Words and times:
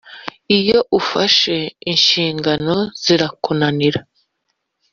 iyo 0.57 0.79
ufashe 0.99 1.57
inshingano 1.91 2.75
zirakunanira, 3.03 3.99